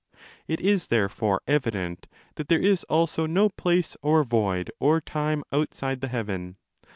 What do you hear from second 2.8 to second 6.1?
also no place or void or time outside the